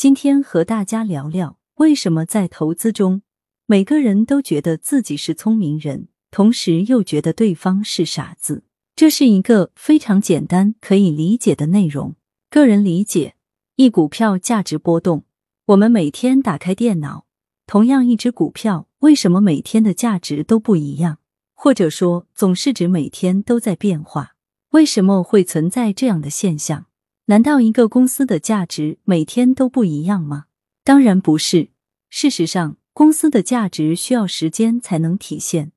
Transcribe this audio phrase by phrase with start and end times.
[0.00, 3.20] 今天和大家聊聊，为什么在投资中，
[3.66, 8.64] 每个人都觉得自己是聪明人，同时又觉得对方是傻子。
[8.96, 12.14] 这是一个非常简单可以理解的内容。
[12.48, 13.34] 个人理解：
[13.76, 15.24] 一股票价值波动。
[15.66, 17.26] 我们每天打开电脑，
[17.66, 21.18] 同样一只股票，为什么每天的价值都不一样？
[21.52, 24.34] 或者说，总是指每天都在变化？
[24.70, 26.86] 为什么会存在这样的现象？
[27.30, 30.46] 难道一个公司的价值每天都不一样吗？
[30.82, 31.68] 当然不是。
[32.08, 35.70] 事实上，公司的价值需要时间才能体现。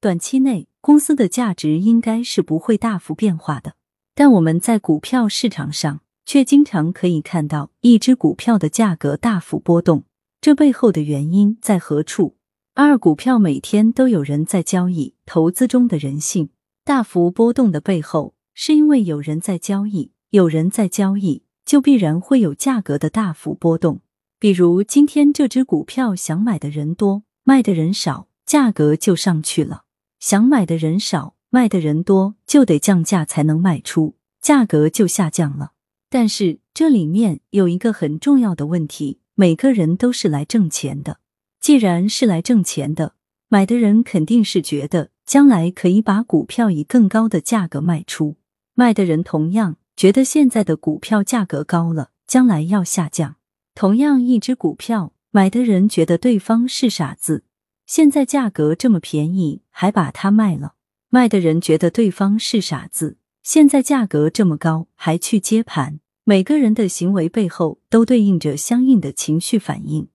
[0.00, 3.74] 短期内，公司的价值应该是不会大幅变化的。
[4.14, 10.04] 但我们在股票市场上却经常可以看到一只股票的价格大幅波动，
[10.40, 12.38] 这背后的原因在何处？
[12.72, 16.48] 二，股票每天都有人在交易，投资中的人性
[16.82, 20.12] 大幅波动的背后，是因为有人在交易。
[20.34, 24.00] 有人在交易，就必然会有价格的大幅波动。
[24.40, 29.84] 比如今天这只股票想买的人多，卖的人少，价格就上去了；
[30.18, 35.70] 想买的人少，卖的人多，就得降价才能卖出，价格就下降了。
[36.10, 41.20] 但是这里面有一个很重要的问题：每个人都是来挣钱的。
[41.60, 43.14] 既然是来挣钱的，
[43.48, 48.34] 买的人肯定是觉得将来可以把股票以更高的价格卖出，
[48.74, 49.76] 卖的人同样。
[49.96, 53.36] 觉得现在的股票价格高了，将来要下降。
[53.74, 57.44] 同样一只股票，买的人觉得对方是傻子，
[57.86, 60.74] 现在价格这么便宜还把它卖了；
[61.10, 66.00] 卖的人觉得对方是傻子，现在价格这么高还去接盘。
[66.24, 70.08] 每个人的行为背后都对应着相应的情绪反应，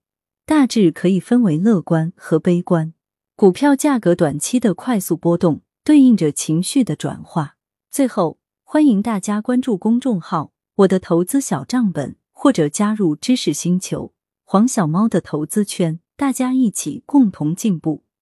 [0.44, 2.92] 大致可以分为乐观和悲观。
[3.36, 7.56] 股票价格短期的快速波动，对应着情绪的转化。
[7.90, 8.39] 最后。
[8.72, 10.52] 欢迎大家关注公众号
[10.86, 14.12] “我的投资小账本”，或者加入知识星球
[14.44, 18.04] 黄小猫的投资圈，大家一起共同进步。